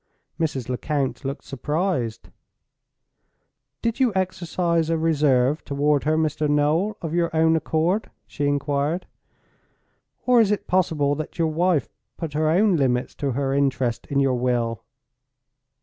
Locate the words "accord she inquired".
7.55-9.05